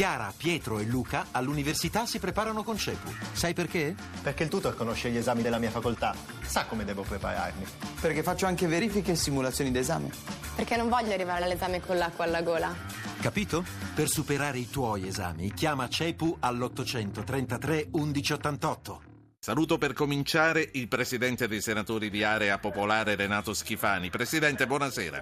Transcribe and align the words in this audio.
Chiara, 0.00 0.32
Pietro 0.34 0.78
e 0.78 0.84
Luca 0.84 1.26
all'università 1.30 2.06
si 2.06 2.18
preparano 2.18 2.62
con 2.62 2.78
CEPU. 2.78 3.12
Sai 3.32 3.52
perché? 3.52 3.94
Perché 4.22 4.44
il 4.44 4.48
tutor 4.48 4.74
conosce 4.74 5.10
gli 5.10 5.18
esami 5.18 5.42
della 5.42 5.58
mia 5.58 5.68
facoltà, 5.68 6.14
sa 6.40 6.64
come 6.64 6.86
devo 6.86 7.02
prepararmi. 7.02 7.66
Perché 8.00 8.22
faccio 8.22 8.46
anche 8.46 8.66
verifiche 8.66 9.12
e 9.12 9.14
simulazioni 9.14 9.70
d'esame. 9.70 10.10
Perché 10.56 10.78
non 10.78 10.88
voglio 10.88 11.12
arrivare 11.12 11.44
all'esame 11.44 11.82
con 11.82 11.98
l'acqua 11.98 12.24
alla 12.24 12.40
gola. 12.40 12.74
Capito? 13.20 13.62
Per 13.94 14.08
superare 14.08 14.56
i 14.56 14.70
tuoi 14.70 15.06
esami, 15.06 15.52
chiama 15.52 15.86
CEPU 15.86 16.38
all'833 16.40 17.88
1188. 17.92 19.02
Saluto 19.38 19.76
per 19.76 19.92
cominciare 19.92 20.66
il 20.72 20.88
presidente 20.88 21.46
dei 21.46 21.60
senatori 21.60 22.08
di 22.08 22.24
area 22.24 22.56
popolare 22.58 23.16
Renato 23.16 23.52
Schifani. 23.52 24.08
Presidente, 24.08 24.66
buonasera. 24.66 25.18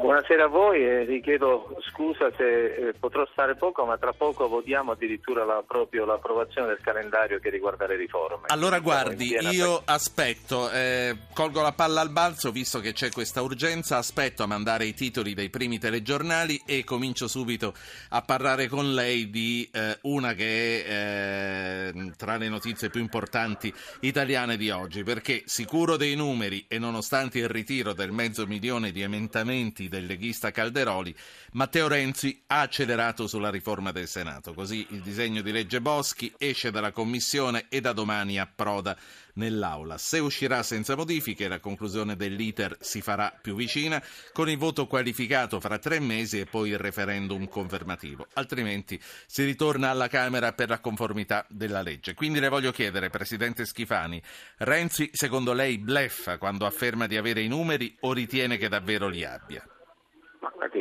Buonasera 0.00 0.44
a 0.44 0.46
voi 0.46 0.86
e 0.86 1.04
vi 1.06 1.20
chiedo 1.20 1.76
scusa 1.90 2.30
se 2.36 2.88
eh, 2.88 2.92
potrò 2.92 3.26
stare 3.32 3.56
poco, 3.56 3.84
ma 3.84 3.98
tra 3.98 4.12
poco 4.12 4.46
votiamo 4.46 4.92
addirittura 4.92 5.44
la, 5.44 5.64
proprio 5.66 6.04
l'approvazione 6.04 6.68
del 6.68 6.78
calendario 6.80 7.40
che 7.40 7.50
riguarda 7.50 7.84
le 7.88 7.96
riforme. 7.96 8.46
Allora 8.46 8.78
guardi, 8.78 9.36
io 9.50 9.82
aspetto, 9.84 10.70
eh, 10.70 11.16
colgo 11.34 11.62
la 11.62 11.72
palla 11.72 12.00
al 12.00 12.10
balzo 12.10 12.52
visto 12.52 12.78
che 12.78 12.92
c'è 12.92 13.10
questa 13.10 13.42
urgenza, 13.42 13.96
aspetto 13.96 14.44
a 14.44 14.46
mandare 14.46 14.84
i 14.84 14.94
titoli 14.94 15.34
dei 15.34 15.50
primi 15.50 15.80
telegiornali 15.80 16.62
e 16.64 16.84
comincio 16.84 17.26
subito 17.26 17.74
a 18.10 18.22
parlare 18.22 18.68
con 18.68 18.94
lei 18.94 19.30
di 19.30 19.68
eh, 19.72 19.98
una 20.02 20.32
che 20.34 20.84
è 20.84 21.92
eh, 21.92 22.12
tra 22.16 22.36
le 22.36 22.48
notizie 22.48 22.88
più 22.88 23.00
importanti 23.00 23.74
italiane 24.00 24.56
di 24.56 24.70
oggi, 24.70 25.02
perché 25.02 25.42
sicuro 25.46 25.96
dei 25.96 26.14
numeri 26.14 26.66
e 26.68 26.78
nonostante 26.78 27.40
il 27.40 27.48
ritiro 27.48 27.94
del 27.94 28.12
mezzo 28.12 28.46
milione 28.46 28.92
di 28.92 29.02
emendamenti 29.02 29.87
del 29.88 30.06
leghista 30.06 30.50
Calderoli, 30.50 31.14
Matteo 31.52 31.88
Renzi 31.88 32.42
ha 32.46 32.60
accelerato 32.60 33.26
sulla 33.26 33.50
riforma 33.50 33.92
del 33.92 34.08
Senato. 34.08 34.54
Così 34.54 34.86
il 34.90 35.00
disegno 35.00 35.42
di 35.42 35.52
legge 35.52 35.80
Boschi 35.80 36.32
esce 36.38 36.70
dalla 36.70 36.92
Commissione 36.92 37.66
e 37.68 37.80
da 37.80 37.92
domani 37.92 38.38
approda 38.38 38.96
nell'Aula. 39.34 39.96
Se 39.98 40.18
uscirà 40.18 40.62
senza 40.62 40.94
modifiche, 40.96 41.48
la 41.48 41.60
conclusione 41.60 42.16
dell'iter 42.16 42.76
si 42.80 43.00
farà 43.00 43.32
più 43.40 43.54
vicina, 43.54 44.02
con 44.32 44.50
il 44.50 44.58
voto 44.58 44.86
qualificato 44.86 45.60
fra 45.60 45.78
tre 45.78 46.00
mesi 46.00 46.40
e 46.40 46.46
poi 46.46 46.70
il 46.70 46.78
referendum 46.78 47.48
confermativo. 47.48 48.26
Altrimenti 48.34 49.00
si 49.26 49.44
ritorna 49.44 49.90
alla 49.90 50.08
Camera 50.08 50.52
per 50.52 50.68
la 50.68 50.80
conformità 50.80 51.46
della 51.48 51.82
legge. 51.82 52.14
Quindi 52.14 52.40
le 52.40 52.48
voglio 52.48 52.72
chiedere, 52.72 53.10
Presidente 53.10 53.64
Schifani, 53.64 54.20
Renzi 54.58 55.10
secondo 55.12 55.52
lei 55.52 55.78
bleffa 55.78 56.36
quando 56.38 56.66
afferma 56.66 57.06
di 57.06 57.16
avere 57.16 57.40
i 57.40 57.48
numeri 57.48 57.96
o 58.00 58.12
ritiene 58.12 58.58
che 58.58 58.68
davvero 58.68 59.08
li 59.08 59.24
abbia? 59.24 59.64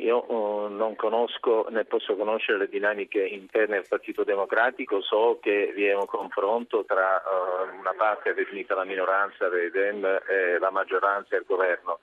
Io 0.08 0.24
uh, 0.32 0.68
non 0.70 0.96
conosco 0.96 1.68
né 1.70 1.84
posso 1.84 2.16
conoscere 2.16 2.58
le 2.60 2.70
dinamiche 2.70 3.22
interne 3.26 3.76
del 3.76 3.88
Partito 3.90 4.24
Democratico, 4.24 5.02
so 5.02 5.38
che 5.42 5.74
vi 5.76 5.86
è 5.86 5.94
un 5.94 6.06
confronto 6.06 6.86
tra 6.86 7.22
uh, 7.22 7.78
una 7.78 7.94
parte 7.94 8.34
definita 8.34 8.74
la 8.74 8.86
minoranza 8.86 9.50
dei 9.50 9.70
Dem 9.70 10.06
e 10.06 10.58
la 10.60 10.72
maggioranza 10.72 11.36
e 11.36 11.40
il 11.40 11.46
governo. 11.46 12.00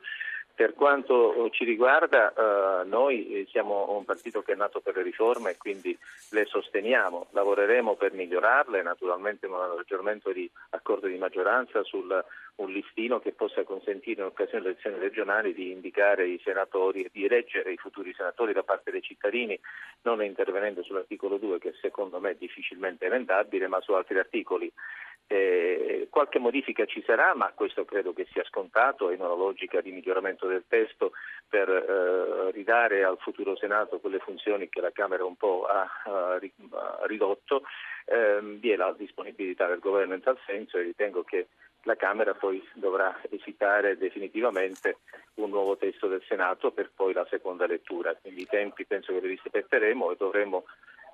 Per 0.54 0.74
quanto 0.74 1.50
ci 1.50 1.64
riguarda, 1.64 2.32
eh, 2.32 2.84
noi 2.84 3.44
siamo 3.50 3.96
un 3.96 4.04
partito 4.04 4.42
che 4.42 4.52
è 4.52 4.56
nato 4.56 4.80
per 4.80 4.94
le 4.94 5.02
riforme 5.02 5.50
e 5.50 5.56
quindi 5.56 5.98
le 6.30 6.44
sosteniamo, 6.44 7.26
lavoreremo 7.30 7.96
per 7.96 8.12
migliorarle, 8.12 8.82
naturalmente 8.82 9.48
con 9.48 9.58
un 9.58 9.78
aggiornamento 9.80 10.30
di 10.30 10.48
accordo 10.70 11.08
di 11.08 11.18
maggioranza 11.18 11.82
sul 11.82 12.24
un 12.56 12.70
listino 12.70 13.18
che 13.18 13.32
possa 13.32 13.64
consentire 13.64 14.20
in 14.20 14.28
occasione 14.28 14.62
delle 14.62 14.74
elezioni 14.74 14.98
regionali 14.98 15.52
di 15.54 15.72
indicare 15.72 16.28
i 16.28 16.40
senatori, 16.44 17.08
di 17.12 17.24
eleggere 17.24 17.72
i 17.72 17.76
futuri 17.76 18.14
senatori 18.14 18.52
da 18.52 18.62
parte 18.62 18.92
dei 18.92 19.02
cittadini, 19.02 19.58
non 20.02 20.22
intervenendo 20.22 20.82
sull'articolo 20.82 21.38
2 21.38 21.58
che 21.58 21.74
secondo 21.80 22.20
me 22.20 22.30
è 22.30 22.36
difficilmente 22.36 23.06
emendabile, 23.06 23.66
ma 23.66 23.80
su 23.80 23.92
altri 23.92 24.18
articoli. 24.18 24.72
Eh, 25.26 26.06
qualche 26.10 26.38
modifica 26.38 26.84
ci 26.84 27.02
sarà, 27.04 27.34
ma 27.34 27.50
questo 27.54 27.84
credo 27.84 28.12
che 28.12 28.26
sia 28.30 28.44
scontato 28.44 29.10
in 29.10 29.20
una 29.20 29.34
logica 29.34 29.80
di 29.80 29.90
miglioramento 29.90 30.46
del 30.46 30.64
testo 30.68 31.12
per 31.48 31.68
eh, 31.68 32.50
ridare 32.52 33.04
al 33.04 33.18
futuro 33.18 33.56
Senato 33.56 33.98
quelle 34.00 34.18
funzioni 34.18 34.68
che 34.68 34.80
la 34.80 34.92
Camera 34.92 35.24
un 35.24 35.36
po' 35.36 35.66
ha, 35.66 35.88
ha 36.04 36.38
ridotto. 37.06 37.62
Eh, 38.04 38.38
vi 38.42 38.70
è 38.70 38.76
la 38.76 38.94
disponibilità 38.96 39.66
del 39.66 39.78
Governo 39.78 40.14
in 40.14 40.20
tal 40.20 40.38
senso 40.46 40.76
e 40.76 40.82
ritengo 40.82 41.22
che 41.24 41.48
la 41.84 41.96
Camera 41.96 42.34
poi 42.34 42.62
dovrà 42.74 43.18
esitare 43.30 43.96
definitivamente 43.96 44.98
un 45.34 45.50
nuovo 45.50 45.76
testo 45.76 46.06
del 46.06 46.22
Senato 46.26 46.70
per 46.70 46.90
poi 46.94 47.12
la 47.12 47.26
seconda 47.28 47.66
lettura. 47.66 48.14
Quindi 48.14 48.42
i 48.42 48.46
tempi 48.46 48.84
penso 48.84 49.12
che 49.12 49.20
li 49.20 49.28
rispetteremo 49.28 50.10
e 50.10 50.16
dovremo 50.16 50.64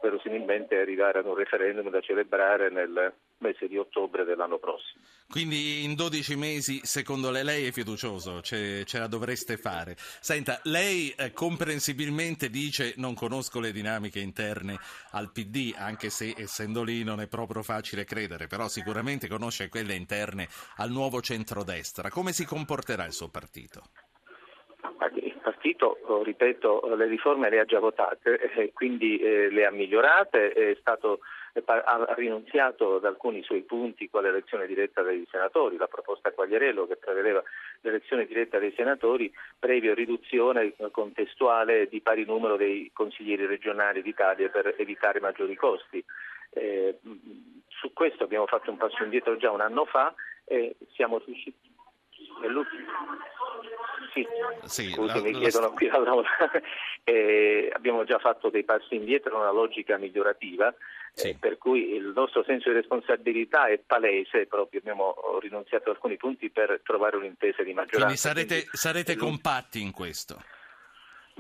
verosimilmente 0.03 0.77
arrivare 0.77 1.21
ad 1.21 1.27
un 1.27 1.35
referendum 1.35 1.91
da 1.91 2.01
celebrare 2.01 2.71
nel 2.71 3.13
mese 3.39 3.69
di 3.69 3.77
ottobre 3.77 4.25
dell'anno 4.25 4.59
prossimo. 4.59 5.03
Quindi 5.29 5.85
in 5.85 5.95
12 5.95 6.37
mesi, 6.37 6.81
secondo 6.83 7.31
lei, 7.31 7.45
lei 7.45 7.67
è 7.67 7.73
fiducioso, 7.73 8.41
ce, 8.43 8.85
ce 8.85 8.99
la 8.99 9.07
dovreste 9.07 9.57
fare. 9.57 9.95
Senta, 9.97 10.61
lei 10.65 11.11
eh, 11.17 11.33
comprensibilmente 11.33 12.51
dice 12.51 12.95
non 12.97 13.15
conosco 13.15 13.61
le 13.61 13.73
dinamiche 13.73 14.21
interne 14.21 14.79
al 15.13 15.31
PD, 15.33 15.75
anche 15.77 16.11
se 16.11 16.35
essendo 16.37 16.83
lì 16.83 17.05
non 17.05 17.21
è 17.21 17.29
proprio 17.29 17.63
facile 17.63 18.05
credere, 18.05 18.47
però 18.47 18.69
sicuramente 18.69 19.29
conosce 19.29 19.69
quelle 19.69 19.95
interne 19.95 20.49
al 20.77 20.91
nuovo 20.91 21.21
centrodestra. 21.21 22.11
Come 22.11 22.33
si 22.33 22.45
comporterà 22.45 23.05
il 23.05 23.13
suo 23.13 23.29
partito? 23.29 23.83
Partito, 25.41 25.99
ripeto, 26.23 26.95
le 26.95 27.07
riforme 27.07 27.51
le 27.51 27.61
ha 27.61 27.65
già 27.65 27.79
votate 27.79 28.39
e 28.39 28.73
quindi 28.73 29.19
eh, 29.19 29.51
le 29.51 29.67
ha 29.67 29.71
migliorate, 29.71 30.53
è 30.53 30.77
stato, 30.81 31.21
ha 31.65 32.15
rinunziato 32.17 32.97
ad 32.97 33.05
alcuni 33.05 33.43
suoi 33.43 33.63
punti 33.63 34.09
quale 34.09 34.31
l'elezione 34.31 34.67
diretta 34.67 35.03
dei 35.03 35.27
senatori, 35.31 35.77
la 35.77 35.89
proposta 35.89 36.33
Quagliarello 36.33 36.87
che 36.87 36.97
prevedeva 36.97 37.43
l'elezione 37.81 38.27
diretta 38.27 38.59
dei 38.59 38.73
senatori 38.77 39.33
previa 39.59 39.95
riduzione 39.95 40.75
contestuale 40.91 41.89
di 41.89 42.01
pari 42.01 42.25
numero 42.25 42.57
dei 42.57 42.91
consiglieri 42.93 43.47
regionali 43.47 44.03
d'Italia 44.03 44.49
per 44.49 44.75
evitare 44.79 45.21
maggiori 45.21 45.57
costi. 45.57 46.05
Eh, 46.53 46.99
su 47.69 47.93
questo 47.93 48.25
abbiamo 48.25 48.47
fatto 48.47 48.71
un 48.71 48.77
passo 48.77 49.03
indietro 49.03 49.37
già 49.37 49.51
un 49.51 49.61
anno 49.61 49.85
fa 49.85 50.15
e 50.45 50.77
siamo 50.93 51.21
riusciti. 51.25 51.69
Sì, 54.13 54.27
sì 54.65 54.91
scusi, 54.91 55.15
la, 55.15 55.23
mi 55.23 55.33
chiedono 55.33 55.69
la... 55.69 55.73
qui 55.73 55.89
alla 55.89 56.23
eh, 57.05 57.71
abbiamo 57.73 58.05
già 58.05 58.19
fatto 58.19 58.51
dei 58.51 58.65
passi 58.65 58.97
indietro 58.97 59.35
in 59.35 59.41
una 59.41 59.53
logica 59.53 59.97
migliorativa, 59.97 60.75
sì. 61.13 61.29
eh, 61.29 61.37
per 61.39 61.59
cui 61.59 61.95
il 61.95 62.13
nostro 62.15 62.43
senso 62.45 62.71
di 62.71 62.75
responsabilità 62.75 63.67
è 63.67 63.79
palese, 63.79 64.47
proprio 64.47 64.81
abbiamo 64.81 65.15
rinunziato 65.41 65.91
ad 65.91 65.97
alcuni 65.97 66.17
punti 66.17 66.51
per 66.51 66.81
trovare 66.85 67.17
un'intesa 67.17 67.63
di 67.63 67.73
maggioranza. 67.73 67.99
Quindi 67.99 68.17
sarete, 68.17 68.55
Quindi, 68.55 68.77
sarete 68.77 69.17
compatti 69.17 69.81
in 69.81 69.93
questo? 69.93 70.43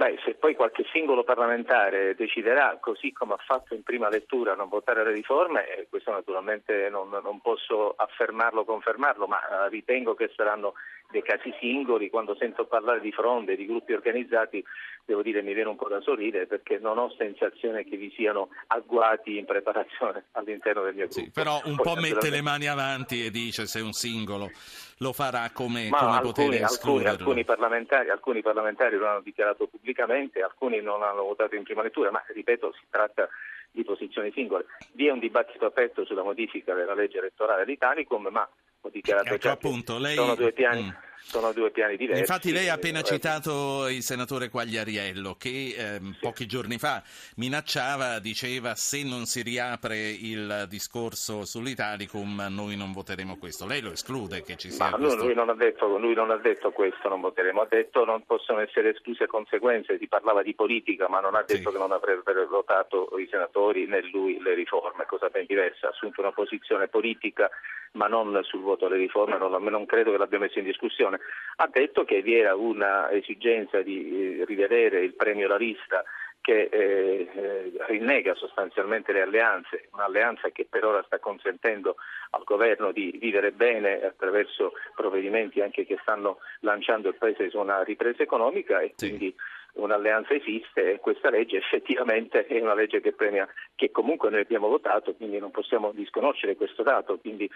Beh, 0.01 0.19
se 0.25 0.33
poi 0.33 0.55
qualche 0.55 0.87
singolo 0.91 1.25
parlamentare 1.25 2.15
deciderà, 2.15 2.79
così 2.81 3.13
come 3.13 3.35
ha 3.35 3.45
fatto 3.45 3.75
in 3.75 3.83
prima 3.83 4.09
lettura, 4.09 4.55
non 4.55 4.71
votare 4.71 5.05
le 5.05 5.13
riforme, 5.13 5.67
eh, 5.67 5.89
questo 5.91 6.11
naturalmente 6.11 6.89
non, 6.89 7.11
non 7.11 7.43
posso 7.43 7.93
affermarlo 7.97 8.61
o 8.61 8.65
confermarlo, 8.65 9.27
ma 9.27 9.41
eh, 9.41 9.69
ritengo 9.69 10.15
che 10.15 10.33
saranno 10.35 10.73
dei 11.10 11.22
casi 11.22 11.54
singoli. 11.59 12.10
Quando 12.10 12.37
sento 12.37 12.66
parlare 12.66 13.00
di 13.00 13.12
fronde, 13.12 13.56
di 13.56 13.66
gruppi 13.66 13.93
organizzati, 13.93 14.65
devo 15.04 15.22
dire 15.22 15.43
mi 15.43 15.54
viene 15.54 15.69
un 15.69 15.76
po' 15.76 15.88
da 15.88 16.00
sorridere 16.00 16.47
perché 16.47 16.78
non 16.78 16.98
ho 16.98 17.12
sensazione 17.16 17.84
che 17.84 17.97
vi 17.97 18.12
siano 18.15 18.50
agguati 18.69 19.38
in 19.38 19.44
preparazione 19.44 20.26
all'interno 20.32 20.82
del 20.82 20.94
mio 20.94 21.06
gruppo. 21.06 21.21
Sì, 21.21 21.31
però 21.31 21.60
un 21.65 21.76
poi, 21.76 21.94
po' 21.94 22.00
mette 22.00 22.31
le 22.31 22.43
mani 22.43 22.66
avanti 22.66 23.25
e 23.25 23.31
dice 23.31 23.66
se 23.66 23.81
un 23.81 23.93
singolo 23.93 24.50
lo 24.98 25.12
farà 25.12 25.50
come, 25.53 25.88
Ma 25.88 25.98
come 25.98 26.10
alcuni, 26.12 26.32
potere 26.32 26.62
alcuni, 26.62 27.06
alcuni, 27.06 27.44
parlamentari, 27.44 28.10
alcuni 28.10 28.42
parlamentari 28.42 28.97
lo 28.97 29.09
hanno 29.09 29.21
dichiarato 29.21 29.66
pubblicamente, 29.66 30.42
alcuni 30.42 30.81
non 30.81 31.03
hanno 31.03 31.22
votato 31.22 31.54
in 31.56 31.62
prima 31.62 31.82
lettura, 31.82 32.10
ma 32.10 32.22
ripeto 32.28 32.72
si 32.72 32.84
tratta 32.91 33.28
di 33.71 33.82
posizioni 33.84 34.30
singole. 34.33 34.66
Vi 34.92 35.06
è 35.06 35.10
un 35.10 35.18
dibattito 35.18 35.65
aperto 35.65 36.04
sulla 36.04 36.22
modifica 36.22 36.74
della 36.74 36.95
legge 36.95 37.18
elettorale 37.18 37.65
dell'Italicum, 37.65 38.28
ma 38.30 38.48
ho 38.80 38.88
dichiarato 38.91 39.28
ecco, 39.28 39.38
già 39.38 39.53
appunto, 39.53 39.98
lei... 39.98 40.15
sono 40.15 40.34
due 40.34 40.53
piani. 40.53 40.84
Mm 40.84 41.09
sono 41.22 41.53
due 41.53 41.71
piani 41.71 41.97
diversi. 41.97 42.21
Infatti 42.21 42.53
lei 42.53 42.69
ha 42.69 42.75
appena 42.75 43.03
citato 43.03 43.89
il 43.89 44.03
senatore 44.03 44.49
Quagliariello 44.49 45.37
che 45.39 45.49
eh, 45.49 45.99
sì. 46.01 46.17
pochi 46.21 46.47
giorni 46.47 46.78
fa 46.78 47.03
minacciava, 47.37 48.19
diceva 48.19 48.75
se 48.75 49.05
non 49.05 49.27
si 49.27 49.43
riapre 49.43 49.97
il 49.97 50.67
discorso 50.69 51.45
sull'Italicum 51.45 52.47
noi 52.51 52.77
non 52.77 52.93
voteremo 52.93 53.37
questo. 53.37 53.67
Lei 53.67 53.81
lo 53.81 53.93
esclude 53.93 54.43
che 54.43 54.57
ci 54.57 54.71
sia 54.71 54.91
Ma 54.91 54.97
questo? 54.97 55.25
Lui 55.25 55.34
non, 55.34 55.49
ha 55.49 55.55
detto, 55.55 55.99
lui 55.99 56.15
non 56.15 56.31
ha 56.31 56.37
detto 56.37 56.71
questo, 56.71 57.09
non 57.09 57.21
voteremo, 57.21 57.61
ha 57.61 57.66
detto 57.69 58.05
non 58.05 58.25
possono 58.25 58.61
essere 58.61 58.91
escluse 58.91 59.27
conseguenze, 59.27 59.99
si 59.99 60.09
parlava 60.09 60.43
di 60.43 60.55
politica 60.55 61.09
ma 61.09 61.21
non 61.21 61.34
ha 61.34 61.45
detto 61.47 61.71
sì. 61.71 61.77
che 61.77 61.78
non 61.78 61.93
avrebbero 61.93 62.47
votato 62.47 63.11
i 63.19 63.28
senatori 63.31 63.87
né 63.87 64.03
lui 64.11 64.41
le 64.41 64.55
riforme, 64.55 65.07
cosa 65.07 65.28
ben 65.28 65.47
diversa, 65.47 65.87
ha 65.87 65.91
assunto 65.91 66.21
una 66.21 66.33
posizione 66.33 66.89
politica 66.89 67.51
ma 67.93 68.07
non 68.07 68.39
sul 68.45 68.61
voto 68.61 68.87
alle 68.87 68.97
riforme, 68.97 69.37
non, 69.37 69.63
non 69.63 69.87
credo 69.87 70.13
che 70.13 70.19
l'abbia 70.19 70.39
messo 70.39 70.59
in 70.59 70.65
discussione 70.65 71.09
ha 71.16 71.68
detto 71.72 72.04
che 72.04 72.22
vi 72.22 72.36
era 72.36 72.54
un'esigenza 72.54 73.83
di 73.83 74.41
eh, 74.41 74.45
rivedere 74.45 75.01
il 75.01 75.15
premio 75.15 75.48
La 75.48 75.57
Lista 75.57 76.04
che 76.41 76.68
eh, 76.72 77.28
eh, 77.33 77.72
rinnega 77.89 78.34
sostanzialmente 78.34 79.12
le 79.12 79.21
alleanze, 79.21 79.89
un'alleanza 79.92 80.48
che 80.51 80.66
per 80.68 80.84
ora 80.84 81.03
sta 81.04 81.18
consentendo 81.18 81.97
al 82.30 82.45
governo 82.45 82.92
di 82.92 83.16
vivere 83.21 83.53
bene 83.53 84.03
attraverso 84.03 84.72
provvedimenti 84.95 85.60
anche 85.60 85.84
che 85.84 85.98
stanno 86.01 86.39
lanciando 86.60 87.09
il 87.09 87.16
Paese 87.16 87.51
su 87.51 87.59
una 87.59 87.83
ripresa 87.83 88.22
economica 88.22 88.80
e 88.80 88.92
sì. 88.97 89.09
quindi 89.09 89.34
un'alleanza 89.72 90.34
esiste 90.34 90.95
e 90.95 90.98
questa 90.98 91.30
legge 91.30 91.59
effettivamente 91.59 92.47
è 92.47 92.60
una 92.60 92.74
legge 92.74 93.01
che 93.01 93.13
premia, 93.13 93.47
che 93.74 93.91
comunque 93.91 94.30
noi 94.30 94.41
abbiamo 94.41 94.68
votato, 94.68 95.15
quindi 95.15 95.39
non 95.39 95.51
possiamo 95.51 95.92
disconoscere 95.92 96.56
questo 96.56 96.83
dato, 96.83 97.18
quindi 97.18 97.48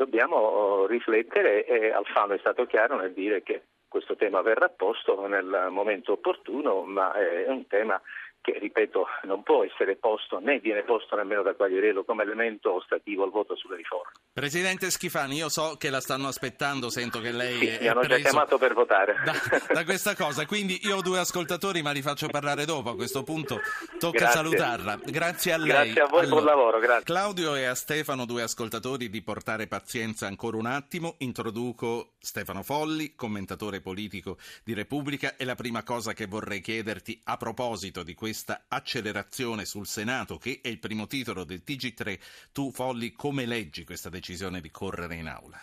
dobbiamo 0.00 0.36
oh, 0.36 0.86
riflettere 0.86 1.66
e 1.66 1.90
Alfano 1.90 2.32
è 2.32 2.38
stato 2.38 2.64
chiaro 2.64 2.96
nel 2.96 3.12
dire 3.12 3.42
che 3.42 3.64
questo 3.86 4.16
tema 4.16 4.40
verrà 4.40 4.70
posto 4.70 5.26
nel 5.26 5.66
momento 5.68 6.12
opportuno, 6.12 6.84
ma 6.84 7.12
è 7.12 7.46
un 7.48 7.66
tema 7.66 8.00
che 8.40 8.58
ripeto 8.58 9.06
non 9.24 9.42
può 9.42 9.64
essere 9.64 9.96
posto 9.96 10.38
né 10.38 10.58
viene 10.58 10.82
posto 10.82 11.16
nemmeno 11.16 11.42
da 11.42 11.54
Quagliarello 11.54 12.04
come 12.04 12.22
elemento 12.22 12.74
ostativo 12.74 13.24
al 13.24 13.30
voto 13.30 13.54
sulle 13.56 13.76
riforme. 13.76 14.12
Presidente 14.32 14.90
Schifani, 14.90 15.36
io 15.36 15.48
so 15.48 15.76
che 15.78 15.90
la 15.90 16.00
stanno 16.00 16.28
aspettando, 16.28 16.88
sento 16.88 17.20
che 17.20 17.32
lei 17.32 17.58
sì, 17.58 17.66
è 17.66 17.80
mi 17.80 17.88
hanno 17.88 18.02
già 18.02 18.16
chiamato 18.16 18.58
per 18.58 18.74
votare 18.74 19.16
da, 19.24 19.32
da, 19.72 19.84
questa 19.84 20.14
cosa, 20.14 20.46
quindi 20.46 20.80
io 20.82 20.96
ho 20.96 21.02
due 21.02 21.18
ascoltatori 21.18 21.82
ma 21.82 21.90
li 21.90 22.02
faccio 22.02 22.28
parlare 22.28 22.64
dopo, 22.64 22.90
a 22.90 22.94
questo 22.94 23.22
punto 23.22 23.60
tocca 23.98 24.18
grazie. 24.18 24.36
salutarla. 24.36 24.98
Grazie 25.04 25.52
a 25.52 25.56
lei. 25.58 25.66
Grazie 25.66 26.00
a 26.00 26.06
voi, 26.06 26.24
allora, 26.24 26.28
buon 26.28 26.44
lavoro, 26.44 26.78
grazie. 26.78 27.04
Claudio 27.04 27.54
e 27.54 27.64
a 27.66 27.74
Stefano, 27.74 28.24
due 28.24 28.42
ascoltatori, 28.42 29.08
di 29.10 29.22
portare 29.22 29.66
pazienza 29.66 30.26
ancora 30.26 30.56
un 30.56 30.66
attimo, 30.66 31.16
introduco 31.18 32.12
Stefano 32.22 32.62
Folli, 32.62 33.14
commentatore 33.14 33.80
politico 33.80 34.36
di 34.62 34.74
Repubblica 34.74 35.36
e 35.36 35.44
la 35.46 35.54
prima 35.54 35.82
cosa 35.82 36.12
che 36.12 36.26
vorrei 36.26 36.60
chiederti 36.60 37.18
a 37.24 37.38
proposito 37.38 38.02
di 38.02 38.14
questa 38.14 38.66
accelerazione 38.68 39.64
sul 39.64 39.86
Senato, 39.86 40.36
che 40.36 40.60
è 40.62 40.68
il 40.68 40.78
primo 40.78 41.06
titolo 41.06 41.44
del 41.44 41.62
TG3. 41.66 42.50
Tu, 42.52 42.70
Folli, 42.72 43.12
come 43.12 43.46
leggi 43.46 43.84
questa 43.84 44.10
decisione 44.10 44.60
di 44.60 44.70
correre 44.70 45.14
in 45.14 45.28
aula? 45.28 45.58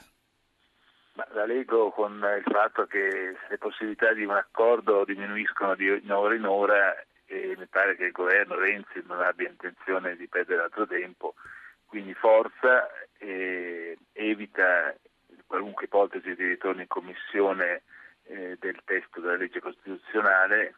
Ma 1.14 1.28
la 1.34 1.46
leggo 1.46 1.92
con 1.92 2.14
il 2.14 2.52
fatto 2.52 2.86
che 2.86 3.36
le 3.50 3.58
possibilità 3.60 4.14
di 4.14 4.24
un 4.24 4.32
accordo 4.32 5.06
diminuiscono 5.06 5.76
di 5.76 5.90
ora 6.10 6.36
in 6.36 6.46
ora 6.46 6.96
e 7.26 7.56
mi 7.58 7.68
pare 7.68 7.96
che 7.96 8.06
il 8.06 8.12
governo 8.12 8.56
Renzi 8.56 9.04
non 9.06 9.22
abbia 9.22 9.50
intenzione 9.50 10.16
di 10.16 10.28
perdere 10.28 10.64
altro 10.64 10.88
tempo, 10.88 11.36
quindi 11.86 12.14
forza 12.16 12.90
e 13.18 13.98
evita 14.14 14.96
qualunque 15.48 15.86
ipotesi 15.86 16.36
di 16.36 16.46
ritorno 16.46 16.82
in 16.82 16.88
commissione 16.88 17.84
eh, 18.24 18.58
del 18.60 18.80
testo 18.86 19.20
della 19.20 19.38
legge 19.38 19.60
costituzionale 19.60 20.76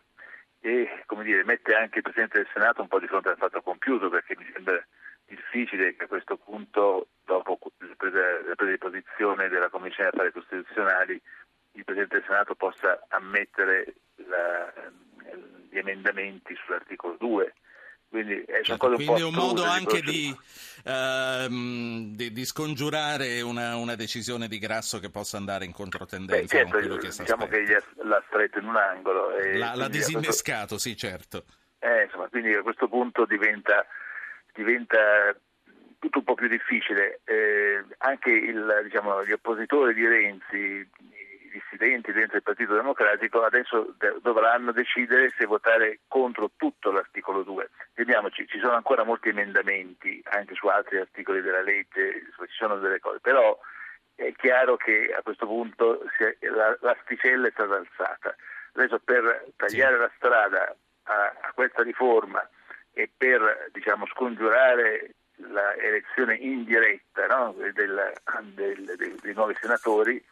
e 0.62 1.04
come 1.06 1.24
dire, 1.24 1.44
mette 1.44 1.74
anche 1.74 1.98
il 1.98 2.04
Presidente 2.04 2.38
del 2.38 2.50
Senato 2.54 2.82
un 2.82 2.88
po' 2.88 3.00
di 3.00 3.08
fronte 3.08 3.30
al 3.30 3.38
fatto 3.38 3.62
compiuto 3.62 4.10
perché 4.10 4.36
mi 4.38 4.50
sembra 4.54 4.82
difficile 5.26 5.96
che 5.96 6.04
a 6.04 6.08
questo 6.08 6.38
punto, 6.38 7.08
dopo 7.24 7.60
la 7.78 7.96
presa, 7.96 8.66
di 8.66 8.78
posizione 8.78 9.48
della 9.48 9.70
Commissione 9.70 10.10
Affari 10.10 10.32
Costituzionali, 10.32 11.22
il 11.74 11.84
Presidente 11.84 12.18
del 12.18 12.26
Senato 12.26 12.56
possa 12.56 13.06
ammettere 13.10 13.94
la, 14.16 14.72
gli 15.70 15.78
emendamenti 15.78 16.56
sull'articolo 16.56 17.16
2 17.20 17.54
quindi, 18.10 18.44
eh, 18.44 18.64
certo, 18.64 18.88
un, 18.88 18.96
quindi 18.96 19.22
un 19.22 19.34
modo 19.34 19.64
anche 19.64 20.02
di, 20.02 20.36
uh, 20.86 21.48
di, 22.16 22.32
di 22.32 22.46
scongiurare 22.46 23.42
una, 23.42 23.76
una, 23.76 23.96
decisione 23.96 24.48
di 24.48 24.58
Grasso 24.58 25.00
che 25.00 25.12
possa 25.12 25.38
andare 25.38 25.66
in 25.66 25.72
controtendenza 25.72 26.64
Beh, 26.64 26.70
certo, 26.70 26.98
che 26.98 27.08
diciamo 27.08 27.48
che 27.48 27.84
l'ha 28.02 28.24
stretto 28.28 28.58
in 28.58 28.66
un 28.66 28.76
angolo. 28.76 29.30
l'ha, 29.54 29.76
l'ha 29.76 29.88
disinnescato, 29.88 30.76
questo... 30.76 30.90
sì, 30.90 30.98
certo. 30.98 31.46
Eh, 31.80 32.04
insomma, 32.06 32.28
quindi 32.28 32.54
a 32.54 32.62
questo 32.62 32.88
punto 32.88 33.26
diventa, 33.26 33.86
diventa 34.54 35.36
tutto 36.00 36.18
un 36.18 36.24
po' 36.24 36.34
più 36.34 36.48
difficile. 36.48 37.22
Eh, 37.26 37.84
anche 38.00 38.32
il, 38.32 38.82
diciamo, 38.84 39.24
gli 39.24 39.32
oppositori 39.32 39.94
di 39.94 40.08
Renzi, 40.08 40.90
dissidenti 41.50 42.12
dentro 42.12 42.38
il 42.38 42.44
Partito 42.44 42.74
Democratico 42.74 43.44
adesso 43.44 43.96
dovranno 44.22 44.72
decidere 44.72 45.34
se 45.38 45.46
votare 45.46 46.00
contro 46.08 46.52
tutto 46.56 46.92
l'articolo 46.92 47.44
2. 47.44 47.70
Vediamoci, 47.96 48.48
ci 48.48 48.60
sono 48.60 48.76
ancora 48.76 49.04
molti 49.04 49.30
emendamenti 49.30 50.22
anche 50.32 50.56
su 50.56 50.68
altri 50.68 50.98
articoli 50.98 51.42
della 51.42 51.62
legge, 51.62 52.26
ci 52.48 52.58
sono 52.58 52.78
delle 52.78 53.00
cose, 53.00 53.20
però 53.20 53.58
è 54.16 54.34
chiaro 54.34 54.76
che 54.78 55.14
a 55.16 55.22
questo 55.22 55.46
punto 55.46 56.04
la, 56.40 56.78
l'asticella 56.82 57.48
è 57.48 57.52
stata 57.52 57.76
alzata. 57.76 58.36
Adesso 58.74 59.00
per 59.00 59.48
tagliare 59.56 59.98
la 59.98 60.12
strada 60.16 60.76
a, 61.04 61.36
a 61.42 61.52
questa 61.54 61.84
riforma 61.84 62.48
e 62.94 63.10
per 63.16 63.70
diciamo, 63.72 64.06
scongiurare 64.08 65.16
l'elezione 65.38 66.36
indiretta 66.36 67.28
no, 67.28 67.54
del, 67.58 67.72
del, 67.74 68.96
dei, 68.98 69.16
dei 69.22 69.34
nuovi 69.34 69.56
senatori, 69.60 70.24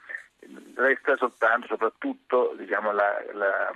resta 0.75 1.16
soltanto, 1.18 1.68
soprattutto, 1.68 2.54
diciamo, 2.57 2.92
la, 2.92 3.24
la, 3.34 3.72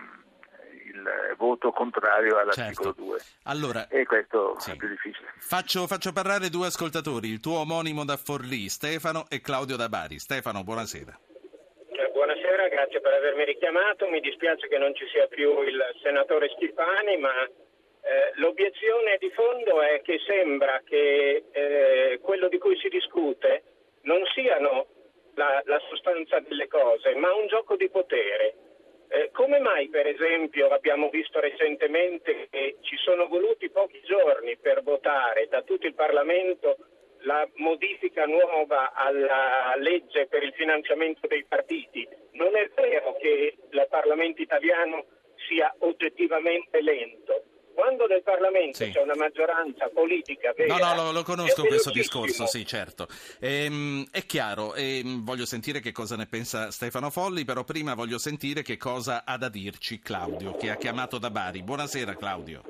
il 0.86 1.36
voto 1.38 1.72
contrario 1.72 2.38
all'articolo 2.38 2.94
certo. 2.94 3.04
2. 3.04 3.20
Allora, 3.44 3.88
e 3.88 4.06
questo 4.06 4.60
sì. 4.60 4.72
è 4.72 4.76
più 4.76 4.88
difficile. 4.88 5.34
Faccio, 5.40 5.88
faccio, 5.88 6.12
parlare 6.12 6.50
due 6.50 6.68
ascoltatori, 6.68 7.30
il 7.30 7.40
tuo 7.40 7.60
omonimo 7.60 8.06
da 8.06 8.18
Forlì, 8.18 8.70
Stefano 8.70 9.26
e 9.30 9.42
Claudio 9.42 9.76
da 9.76 9.90
Bari. 9.90 10.20
Stefano, 10.20 10.64
buonasera. 10.64 11.18
Eh, 11.92 12.10
buonasera, 12.12 12.68
grazie 12.68 13.02
per 13.02 13.14
avermi 13.14 13.46
richiamato. 13.46 14.08
Mi 14.08 14.20
dispiace 14.20 14.68
che 14.68 14.78
non 14.78 14.94
ci 14.96 15.08
sia 15.08 15.28
più 15.28 15.62
il 15.64 15.82
senatore 16.02 16.50
Schifani, 16.50 17.18
ma 17.18 17.44
eh, 17.44 18.32
l'obiezione 18.36 19.18
di 19.20 19.30
fondo 19.32 19.82
è 19.82 20.02
che 20.02 20.20
sembra 20.26 20.82
che 20.86 21.46
eh, 21.52 22.20
quello 22.22 22.48
di 22.48 22.58
cui 22.58 22.78
si 22.78 22.90
discute 22.90 23.64
non 24.04 24.24
siano 24.34 24.88
la, 25.42 25.62
la 25.66 25.82
sostanza 25.90 26.40
delle 26.40 26.68
cose, 26.68 27.16
ma 27.16 27.34
un 27.34 27.48
gioco 27.48 27.76
di 27.76 27.90
potere. 27.90 28.54
Eh, 29.10 29.30
come 29.32 29.60
mai, 29.60 29.90
per 29.90 30.08
esempio, 30.08 30.70
abbiamo 30.70 31.10
visto 31.10 31.40
recentemente 31.40 32.48
che 32.50 32.78
ci 32.82 32.96
sono 32.98 33.28
voluti 33.28 33.70
pochi 33.70 34.00
giorni 34.06 34.56
per 34.58 34.84
votare 34.84 35.48
da 35.50 35.64
tutto 35.64 35.88
il 35.88 35.96
Parlamento 35.96 36.78
la 37.24 37.48
modifica 37.56 38.26
nuova 38.26 38.94
alla 38.94 39.74
legge 39.78 40.28
per 40.28 40.44
il 40.44 40.54
finanziamento 40.54 41.28
dei 41.28 41.44
partiti? 41.44 42.08
Non 42.34 42.56
è 42.56 42.70
vero 42.74 43.16
che 43.20 43.58
il 43.70 43.88
Parlamento 43.90 44.42
italiano 44.42 45.06
sia 45.48 45.74
oggettivamente 45.80 46.82
lento 46.82 47.44
quando 47.82 48.06
nel 48.06 48.22
Parlamento 48.22 48.78
sì. 48.78 48.92
c'è 48.92 49.02
una 49.02 49.16
maggioranza 49.16 49.90
politica 49.90 50.54
vera, 50.54 50.78
No, 50.78 50.94
no, 50.94 51.04
lo, 51.06 51.12
lo 51.12 51.24
conosco 51.24 51.66
questo 51.66 51.90
discorso, 51.90 52.46
sì, 52.46 52.64
certo. 52.64 53.08
Ehm, 53.40 54.06
è 54.12 54.24
chiaro, 54.28 54.76
ehm, 54.76 55.24
voglio 55.24 55.48
sentire 55.48 55.80
che 55.80 55.92
cosa 55.92 56.16
ne 56.16 56.28
pensa 56.28 56.70
Stefano 56.70 57.10
Folli, 57.10 57.44
però 57.44 57.64
prima 57.64 57.96
voglio 57.96 58.20
sentire 58.20 58.62
che 58.62 58.78
cosa 58.78 59.24
ha 59.26 59.36
da 59.36 59.50
dirci 59.50 60.00
Claudio, 60.00 60.56
che 60.58 60.70
ha 60.70 60.76
chiamato 60.76 61.18
da 61.18 61.32
Bari. 61.32 61.64
Buonasera 61.64 62.16
Claudio. 62.16 62.62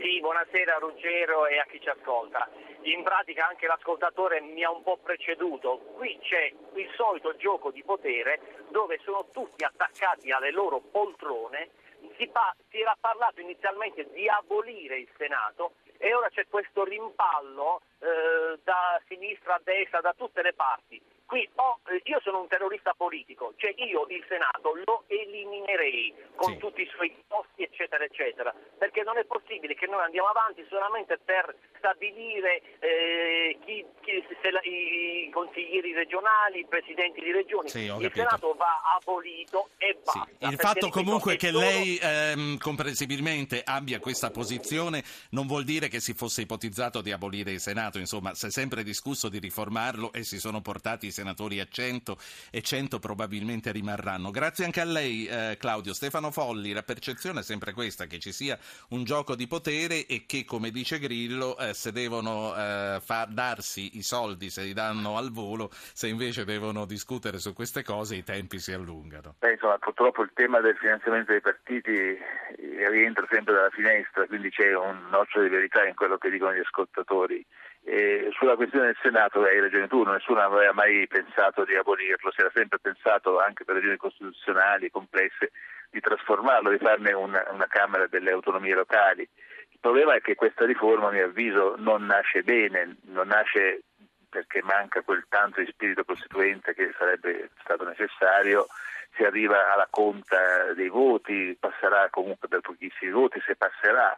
Sì, 0.00 0.18
buonasera 0.20 0.78
Ruggero 0.80 1.46
e 1.46 1.58
a 1.58 1.66
chi 1.70 1.78
ci 1.78 1.90
ascolta. 1.90 2.48
In 2.84 3.02
pratica 3.02 3.46
anche 3.46 3.66
l'ascoltatore 3.66 4.40
mi 4.40 4.64
ha 4.64 4.70
un 4.70 4.82
po' 4.82 4.96
preceduto. 4.96 5.92
Qui 5.94 6.18
c'è 6.22 6.50
il 6.76 6.88
solito 6.96 7.36
gioco 7.36 7.70
di 7.70 7.82
potere 7.84 8.64
dove 8.70 8.98
sono 9.04 9.26
tutti 9.30 9.62
attaccati 9.62 10.30
alle 10.30 10.52
loro 10.52 10.80
poltrone 10.80 11.68
si, 12.16 12.26
pa- 12.28 12.54
si 12.70 12.80
era 12.80 12.96
parlato 12.98 13.40
inizialmente 13.40 14.08
di 14.12 14.28
abolire 14.28 14.98
il 14.98 15.08
Senato 15.16 15.74
e 15.98 16.14
ora 16.14 16.28
c'è 16.28 16.46
questo 16.48 16.84
rimpallo 16.84 17.80
eh, 17.98 18.58
da 18.62 19.00
sinistra 19.06 19.54
a 19.54 19.60
destra, 19.62 20.00
da 20.00 20.12
tutte 20.14 20.42
le 20.42 20.52
parti. 20.52 21.00
Qui 21.26 21.48
oh, 21.56 21.80
io 22.04 22.20
sono 22.22 22.40
un 22.40 22.46
terrorista 22.46 22.94
politico, 22.96 23.52
cioè 23.56 23.74
io 23.78 24.06
il 24.08 24.24
Senato 24.28 24.78
lo 24.84 25.02
eliminerei 25.08 26.14
con 26.36 26.52
sì. 26.52 26.58
tutti 26.58 26.82
i 26.82 26.88
suoi 26.94 27.12
costi 27.26 27.64
eccetera 27.64 28.04
eccetera, 28.04 28.54
perché 28.78 29.02
non 29.02 29.18
è 29.18 29.24
possibile 29.24 29.74
che 29.74 29.86
noi 29.86 30.04
andiamo 30.04 30.28
avanti 30.28 30.64
solamente 30.68 31.18
per 31.18 31.52
stabilire 31.78 32.62
eh, 32.78 33.58
chi, 33.64 33.84
chi, 34.02 34.22
la, 34.50 34.60
i 34.62 35.28
consiglieri 35.32 35.92
regionali, 35.94 36.60
i 36.60 36.66
presidenti 36.66 37.20
di 37.20 37.32
regioni. 37.32 37.68
Sì, 37.70 37.86
il 37.86 38.12
Senato 38.14 38.54
va 38.54 38.80
abolito 38.96 39.70
e 39.78 39.98
basta. 40.04 40.28
Sì. 40.38 40.46
Il 40.46 40.58
fatto 40.60 40.90
comunque 40.90 41.34
che 41.34 41.50
solo... 41.50 41.58
lei 41.58 41.98
ehm, 42.00 42.58
comprensibilmente 42.58 43.62
abbia 43.64 43.98
questa 43.98 44.30
posizione 44.30 45.02
non 45.30 45.48
vuol 45.48 45.64
dire 45.64 45.88
che 45.88 45.98
si 45.98 46.14
fosse 46.14 46.42
ipotizzato 46.42 47.00
di 47.00 47.10
abolire 47.10 47.50
il 47.50 47.60
Senato, 47.60 47.98
insomma 47.98 48.32
si 48.34 48.46
è 48.46 48.50
sempre 48.50 48.84
discusso 48.84 49.28
di 49.28 49.40
riformarlo 49.40 50.12
e 50.12 50.22
si 50.22 50.38
sono 50.38 50.60
portati 50.60 51.10
senatori 51.16 51.60
a 51.60 51.66
100 51.68 52.18
e 52.50 52.60
100 52.60 52.98
probabilmente 52.98 53.72
rimarranno. 53.72 54.30
Grazie 54.30 54.64
anche 54.66 54.80
a 54.80 54.84
lei 54.84 55.26
eh, 55.26 55.56
Claudio. 55.58 55.94
Stefano 55.94 56.30
Folli, 56.30 56.72
la 56.72 56.82
percezione 56.82 57.40
è 57.40 57.42
sempre 57.42 57.72
questa, 57.72 58.04
che 58.06 58.18
ci 58.18 58.32
sia 58.32 58.58
un 58.90 59.04
gioco 59.04 59.34
di 59.34 59.46
potere 59.46 60.06
e 60.06 60.24
che 60.26 60.44
come 60.44 60.70
dice 60.70 60.98
Grillo 60.98 61.56
eh, 61.58 61.72
se 61.72 61.92
devono 61.92 62.54
eh, 62.54 63.00
far, 63.00 63.28
darsi 63.28 63.96
i 63.96 64.02
soldi 64.02 64.50
se 64.50 64.62
li 64.62 64.74
danno 64.74 65.16
al 65.16 65.30
volo, 65.30 65.70
se 65.72 66.08
invece 66.08 66.44
devono 66.44 66.84
discutere 66.84 67.38
su 67.38 67.54
queste 67.54 67.82
cose 67.82 68.16
i 68.16 68.22
tempi 68.22 68.58
si 68.58 68.72
allungano. 68.72 69.36
Beh, 69.38 69.52
insomma, 69.52 69.78
purtroppo 69.78 70.22
il 70.22 70.30
tema 70.34 70.60
del 70.60 70.76
finanziamento 70.76 71.32
dei 71.32 71.40
partiti 71.40 71.90
eh, 71.90 72.90
rientra 72.90 73.26
sempre 73.30 73.54
dalla 73.54 73.70
finestra, 73.70 74.26
quindi 74.26 74.50
c'è 74.50 74.74
un 74.74 75.08
noccio 75.10 75.40
di 75.40 75.48
verità 75.48 75.86
in 75.86 75.94
quello 75.94 76.18
che 76.18 76.30
dicono 76.30 76.52
gli 76.52 76.60
ascoltatori. 76.60 77.44
E 77.88 78.30
sulla 78.32 78.56
questione 78.56 78.86
del 78.86 78.98
Senato 79.00 79.42
hai 79.42 79.60
ragione 79.60 79.86
tu, 79.86 80.02
nessuno 80.02 80.40
aveva 80.40 80.72
mai 80.72 81.06
pensato 81.06 81.64
di 81.64 81.76
abolirlo, 81.76 82.32
si 82.32 82.40
era 82.40 82.50
sempre 82.52 82.80
pensato 82.80 83.38
anche 83.38 83.64
per 83.64 83.76
ragioni 83.76 83.96
costituzionali 83.96 84.90
complesse 84.90 85.52
di 85.90 86.00
trasformarlo, 86.00 86.70
di 86.70 86.78
farne 86.78 87.12
una, 87.12 87.46
una 87.52 87.68
Camera 87.68 88.08
delle 88.08 88.32
autonomie 88.32 88.74
locali. 88.74 89.22
Il 89.22 89.78
problema 89.78 90.14
è 90.14 90.20
che 90.20 90.34
questa 90.34 90.66
riforma, 90.66 91.08
a 91.08 91.12
mio 91.12 91.26
avviso, 91.26 91.76
non 91.78 92.06
nasce 92.06 92.42
bene, 92.42 92.96
non 93.02 93.28
nasce 93.28 93.82
perché 94.28 94.62
manca 94.64 95.02
quel 95.02 95.24
tanto 95.28 95.60
di 95.60 95.70
spirito 95.70 96.02
costituente 96.04 96.74
che 96.74 96.92
sarebbe 96.98 97.50
stato 97.60 97.84
necessario, 97.84 98.66
si 99.14 99.22
arriva 99.22 99.72
alla 99.72 99.86
conta 99.88 100.72
dei 100.74 100.88
voti, 100.88 101.56
passerà 101.58 102.08
comunque 102.10 102.48
per 102.48 102.62
pochissimi 102.62 103.12
voti, 103.12 103.40
se 103.46 103.54
passerà. 103.54 104.16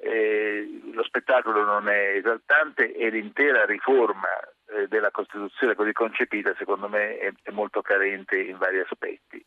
Eh, 0.00 0.80
lo 0.92 1.02
spettacolo 1.02 1.64
non 1.64 1.88
è 1.88 2.14
esaltante 2.16 2.94
e 2.94 3.10
l'intera 3.10 3.64
riforma 3.64 4.28
eh, 4.66 4.86
della 4.86 5.10
Costituzione 5.10 5.74
così 5.74 5.92
concepita 5.92 6.54
secondo 6.56 6.88
me 6.88 7.18
è, 7.18 7.32
è 7.42 7.50
molto 7.50 7.82
carente 7.82 8.38
in 8.38 8.58
vari 8.58 8.78
aspetti. 8.78 9.44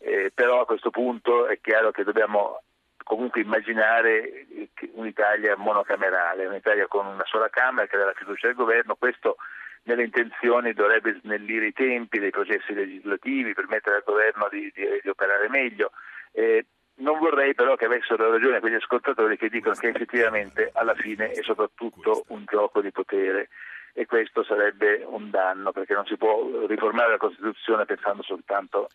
Eh, 0.00 0.30
però 0.34 0.60
a 0.60 0.66
questo 0.66 0.90
punto 0.90 1.46
è 1.46 1.58
chiaro 1.60 1.90
che 1.90 2.04
dobbiamo 2.04 2.62
comunque 3.02 3.40
immaginare 3.40 4.46
un'Italia 4.92 5.56
monocamerale, 5.56 6.46
un'Italia 6.46 6.86
con 6.86 7.06
una 7.06 7.24
sola 7.24 7.48
Camera 7.48 7.86
che 7.86 7.96
dà 7.96 8.04
la 8.04 8.14
fiducia 8.14 8.48
al 8.48 8.54
governo, 8.54 8.96
questo 8.96 9.36
nelle 9.84 10.04
intenzioni 10.04 10.72
dovrebbe 10.72 11.18
snellire 11.22 11.66
i 11.66 11.72
tempi 11.72 12.18
dei 12.18 12.30
processi 12.30 12.72
legislativi, 12.72 13.54
permettere 13.54 13.96
al 13.96 14.02
governo 14.04 14.48
di, 14.50 14.70
di, 14.74 15.00
di 15.02 15.08
operare 15.08 15.48
meglio. 15.48 15.92
Eh, 16.32 16.66
non 16.96 17.18
vorrei 17.18 17.54
però 17.54 17.74
che 17.76 17.86
avessero 17.86 18.30
ragione 18.30 18.60
quegli 18.60 18.74
ascoltatori 18.74 19.36
che 19.36 19.48
dicono 19.48 19.74
che 19.74 19.88
effettivamente 19.88 20.70
alla 20.74 20.94
fine 20.94 21.30
è 21.30 21.42
soprattutto 21.42 22.24
un 22.28 22.44
gioco 22.46 22.80
di 22.80 22.90
potere 22.92 23.48
e 23.92 24.06
questo 24.06 24.44
sarebbe 24.44 25.04
un 25.06 25.30
danno 25.30 25.72
perché 25.72 25.94
non 25.94 26.06
si 26.06 26.16
può 26.16 26.66
riformare 26.66 27.12
la 27.12 27.16
Costituzione 27.16 27.84
pensando 27.84 28.22
soltanto 28.22 28.88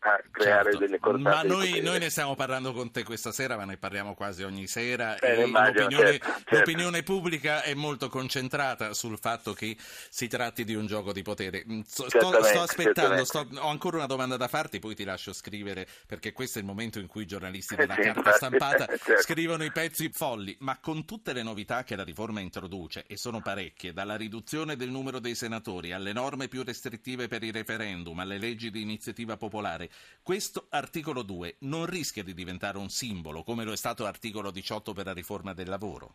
a 0.00 0.20
creare 0.30 0.70
certo. 0.70 0.78
delle 0.78 0.98
cordate. 0.98 1.46
Ma 1.48 1.54
noi, 1.54 1.80
noi, 1.80 1.98
ne 1.98 2.08
stiamo 2.08 2.34
parlando 2.34 2.72
con 2.72 2.90
te 2.90 3.02
questa 3.04 3.32
sera, 3.32 3.56
ma 3.56 3.64
ne 3.64 3.76
parliamo 3.76 4.14
quasi 4.14 4.42
ogni 4.42 4.66
sera. 4.66 5.18
Eh, 5.18 5.42
immagino, 5.42 5.82
l'opinione, 5.82 6.10
certo, 6.10 6.26
certo. 6.26 6.56
l'opinione, 6.56 7.02
pubblica 7.02 7.62
è 7.62 7.74
molto 7.74 8.08
concentrata 8.08 8.94
sul 8.94 9.18
fatto 9.18 9.52
che 9.52 9.76
si 9.78 10.26
tratti 10.26 10.64
di 10.64 10.74
un 10.74 10.86
gioco 10.86 11.12
di 11.12 11.22
potere. 11.22 11.64
Mm, 11.70 11.80
sto, 11.82 12.08
sto 12.08 12.60
aspettando, 12.60 13.24
sto, 13.24 13.46
ho 13.56 13.68
ancora 13.68 13.98
una 13.98 14.06
domanda 14.06 14.36
da 14.36 14.48
farti, 14.48 14.78
poi 14.78 14.94
ti 14.94 15.04
lascio 15.04 15.34
scrivere, 15.34 15.86
perché 16.06 16.32
questo 16.32 16.58
è 16.58 16.62
il 16.62 16.66
momento 16.66 16.98
in 16.98 17.06
cui 17.06 17.22
i 17.22 17.26
giornalisti 17.26 17.76
della 17.76 17.94
sì, 17.94 18.00
carta 18.00 18.32
stampata 18.32 18.86
certo. 18.96 19.22
scrivono 19.22 19.64
i 19.64 19.72
pezzi 19.72 20.08
folli. 20.10 20.56
Ma 20.60 20.78
con 20.80 21.04
tutte 21.04 21.34
le 21.34 21.42
novità 21.42 21.84
che 21.84 21.94
la 21.94 22.04
riforma 22.04 22.40
introduce, 22.40 23.04
e 23.06 23.18
sono 23.18 23.42
parecchie, 23.42 23.92
dalla 23.92 24.16
riduzione 24.16 24.76
del 24.76 24.88
numero 24.88 25.18
dei 25.18 25.34
senatori 25.34 25.92
alle 25.92 26.14
norme 26.14 26.48
più 26.48 26.62
restrittive 26.62 27.28
per 27.28 27.42
i 27.42 27.50
referendum, 27.50 28.18
alle 28.18 28.38
leggi 28.38 28.70
di 28.70 28.80
iniziativa 28.80 29.36
popolare, 29.36 29.89
questo 30.22 30.66
articolo 30.70 31.22
2 31.22 31.56
non 31.60 31.86
rischia 31.86 32.22
di 32.22 32.34
diventare 32.34 32.78
un 32.78 32.88
simbolo 32.88 33.42
come 33.42 33.64
lo 33.64 33.72
è 33.72 33.76
stato 33.76 34.02
l'articolo 34.02 34.50
18 34.50 34.92
per 34.92 35.06
la 35.06 35.12
riforma 35.12 35.52
del 35.54 35.68
lavoro? 35.68 36.14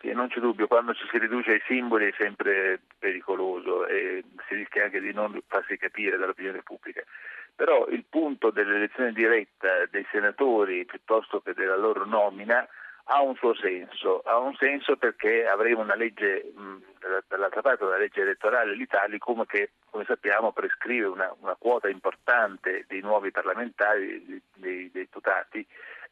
Sì, 0.00 0.12
non 0.12 0.28
c'è 0.28 0.40
dubbio, 0.40 0.66
quando 0.66 0.94
ci 0.94 1.06
si 1.10 1.18
riduce 1.18 1.52
ai 1.52 1.62
simboli 1.66 2.06
è 2.06 2.14
sempre 2.16 2.80
pericoloso 2.98 3.86
e 3.86 4.24
si 4.48 4.54
rischia 4.54 4.84
anche 4.84 5.00
di 5.00 5.12
non 5.12 5.38
farsi 5.46 5.76
capire 5.76 6.16
dall'opinione 6.16 6.62
pubblica. 6.62 7.02
Però 7.54 7.86
il 7.88 8.04
punto 8.08 8.50
dell'elezione 8.50 9.12
diretta 9.12 9.84
dei 9.90 10.06
senatori 10.10 10.86
piuttosto 10.86 11.42
che 11.42 11.52
della 11.52 11.76
loro 11.76 12.06
nomina 12.06 12.66
ha 13.04 13.20
un 13.22 13.34
suo 13.34 13.54
senso, 13.54 14.20
ha 14.24 14.38
un 14.38 14.54
senso 14.54 14.96
perché 14.96 15.46
avremo 15.46 15.80
una 15.80 15.94
legge, 15.94 16.52
dall'altra 17.28 17.62
parte 17.62 17.84
una 17.84 17.96
legge 17.96 18.20
elettorale, 18.20 18.74
l'Italicum, 18.74 19.44
che 19.46 19.70
come 19.90 20.04
sappiamo 20.04 20.52
prescrive 20.52 21.06
una, 21.06 21.34
una 21.40 21.56
quota 21.58 21.88
importante 21.88 22.84
dei 22.88 23.00
nuovi 23.00 23.30
parlamentari, 23.30 24.40
dei, 24.54 24.90
deputati, 24.92 25.66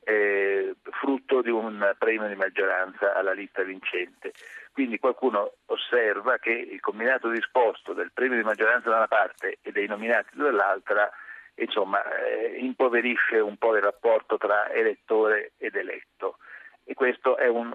eh, 0.05 0.75
frutto 1.01 1.43
di 1.43 1.51
un 1.51 1.95
premio 1.99 2.29
di 2.29 2.35
maggioranza 2.35 3.15
alla 3.15 3.33
lista 3.33 3.63
vincente. 3.63 4.33
Quindi 4.73 4.99
qualcuno 4.99 5.55
osserva 5.67 6.39
che 6.39 6.51
il 6.51 6.81
combinato 6.81 7.29
disposto 7.29 7.93
del 7.93 8.13
premio 8.13 8.39
di 8.39 8.45
maggioranza 8.45 8.89
da 8.89 8.97
una 8.97 9.09
parte 9.09 9.59
e 9.63 9.73
dei 9.73 9.87
nominati 9.87 10.37
dall'altra 10.37 11.11
insomma, 11.57 12.03
eh, 12.05 12.57
impoverisce 12.59 13.39
un 13.41 13.57
po' 13.57 13.75
il 13.77 13.83
rapporto 13.83 14.39
tra 14.39 14.71
elettore 14.71 15.53
ed 15.59 15.75
eletto 15.75 16.39
e 16.89 16.95
questo 16.95 17.37
è 17.37 17.47
un, 17.47 17.71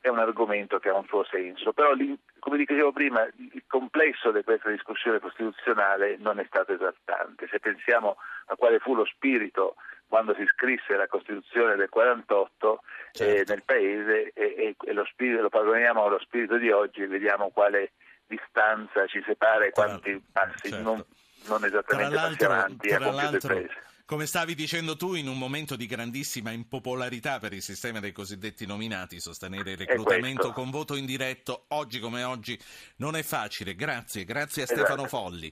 è 0.00 0.08
un, 0.08 0.18
argomento 0.18 0.80
che 0.80 0.88
ha 0.88 0.94
un 0.96 1.06
suo 1.06 1.22
senso. 1.22 1.72
Però, 1.72 1.92
come 2.40 2.56
dicevo 2.56 2.90
prima, 2.90 3.24
il 3.36 3.62
complesso 3.68 4.32
di 4.32 4.42
questa 4.42 4.70
discussione 4.70 5.20
costituzionale 5.20 6.16
non 6.18 6.40
è 6.40 6.44
stato 6.48 6.72
esaltante. 6.72 7.46
Se 7.48 7.60
pensiamo 7.60 8.16
a 8.46 8.56
quale 8.56 8.80
fu 8.80 8.96
lo 8.96 9.04
spirito 9.04 9.76
quando 10.08 10.34
si 10.34 10.44
scrisse 10.46 10.96
la 10.96 11.06
Costituzione 11.06 11.76
del 11.76 11.88
48 11.88 12.82
certo. 13.12 13.32
eh, 13.32 13.44
nel 13.46 13.62
Paese 13.62 14.32
e, 14.34 14.74
e, 14.84 14.92
lo, 14.92 15.04
spirito, 15.04 15.42
lo 15.42 15.48
paragoniamo 15.48 16.02
allo 16.02 16.18
spirito 16.18 16.56
di 16.56 16.68
oggi 16.72 17.02
e 17.02 17.06
vediamo 17.06 17.50
quale 17.50 17.92
distanza 18.26 19.06
ci 19.06 19.22
separa 19.24 19.64
e 19.64 19.70
quanti 19.70 20.20
passi 20.32 20.70
certo. 20.70 20.82
non, 20.82 21.04
non, 21.46 21.64
esattamente 21.64 22.16
passi 22.16 22.44
avanti 22.44 22.92
a 22.92 22.98
compiuto 22.98 23.36
il 23.36 23.42
Paese 23.46 23.84
come 24.06 24.26
stavi 24.26 24.54
dicendo 24.54 24.96
tu, 24.96 25.14
in 25.14 25.26
un 25.26 25.36
momento 25.36 25.74
di 25.74 25.86
grandissima 25.86 26.52
impopolarità 26.52 27.40
per 27.40 27.52
il 27.52 27.60
sistema 27.60 27.98
dei 27.98 28.12
cosiddetti 28.12 28.64
nominati, 28.64 29.18
sostenere 29.18 29.72
il 29.72 29.76
reclutamento 29.76 30.52
con 30.52 30.70
voto 30.70 30.94
indiretto 30.94 31.64
oggi 31.70 31.98
come 31.98 32.22
oggi 32.22 32.56
non 32.98 33.16
è 33.16 33.24
facile. 33.24 33.74
Grazie, 33.74 34.24
grazie 34.24 34.62
a 34.62 34.66
Stefano 34.66 35.06
esatto. 35.06 35.08
Folli. 35.08 35.44